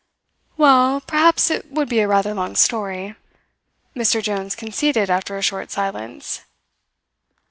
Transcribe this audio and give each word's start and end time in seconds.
"Well, 0.57 0.99
perhaps 1.01 1.51
it 1.51 1.71
would 1.71 1.87
be 1.87 1.99
a 1.99 2.07
rather 2.07 2.33
long 2.33 2.55
story," 2.55 3.13
Mr. 3.95 4.19
Jones 4.19 4.55
conceded 4.55 5.11
after 5.11 5.37
a 5.37 5.43
short 5.43 5.69
silence. 5.69 6.41